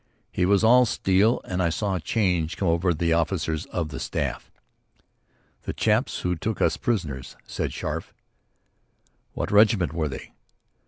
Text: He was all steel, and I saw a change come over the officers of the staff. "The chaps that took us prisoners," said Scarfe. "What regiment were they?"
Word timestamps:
He 0.31 0.47
was 0.47 0.63
all 0.63 0.87
steel, 0.87 1.41
and 1.45 1.61
I 1.61 1.69
saw 1.69 1.93
a 1.93 1.99
change 1.99 2.57
come 2.57 2.67
over 2.69 2.91
the 2.91 3.13
officers 3.13 3.67
of 3.67 3.89
the 3.89 3.99
staff. 3.99 4.49
"The 5.61 5.73
chaps 5.73 6.23
that 6.23 6.41
took 6.41 6.59
us 6.59 6.75
prisoners," 6.75 7.35
said 7.45 7.71
Scarfe. 7.71 8.11
"What 9.33 9.51
regiment 9.51 9.93
were 9.93 10.09
they?" 10.09 10.33